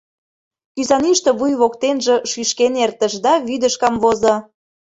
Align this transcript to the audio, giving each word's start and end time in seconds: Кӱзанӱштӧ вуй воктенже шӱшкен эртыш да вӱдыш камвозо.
Кӱзанӱштӧ 0.75 1.31
вуй 1.39 1.53
воктенже 1.61 2.15
шӱшкен 2.31 2.73
эртыш 2.85 3.13
да 3.25 3.33
вӱдыш 3.47 3.73
камвозо. 3.81 4.35